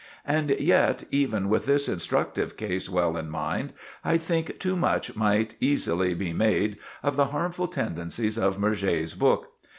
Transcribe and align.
And 0.25 0.49
yet, 0.59 1.03
even 1.11 1.47
with 1.47 1.67
this 1.67 1.87
instructive 1.87 2.57
case 2.57 2.89
well 2.89 3.15
in 3.17 3.29
mind, 3.29 3.71
I 4.03 4.17
think 4.17 4.57
too 4.57 4.75
much 4.75 5.15
might 5.15 5.53
easily 5.59 6.15
be 6.15 6.33
made 6.33 6.77
of 7.03 7.17
the 7.17 7.25
harmful 7.25 7.67
tendencies 7.67 8.39
of 8.39 8.57
Murger's 8.57 9.13
book. 9.13 9.49